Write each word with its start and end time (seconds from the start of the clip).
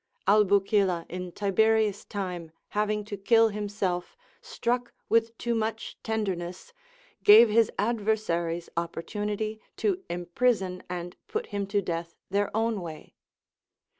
Albucilla 0.27 1.05
in 1.09 1.31
Tiberius 1.31 2.05
time 2.05 2.51
having, 2.69 3.05
to 3.05 3.15
kill 3.15 3.49
himself, 3.49 4.17
struck 4.41 4.91
with 5.09 5.37
too 5.37 5.53
much 5.53 5.95
tenderness, 6.01 6.73
gave 7.21 7.49
his 7.49 7.71
adversaries 7.77 8.67
opportunity 8.75 9.61
to 9.77 10.01
imprison 10.09 10.81
and 10.89 11.17
put 11.27 11.45
him 11.53 11.67
to 11.67 11.83
death 11.83 12.15
their 12.31 12.49
own 12.57 12.81
way. 12.81 13.13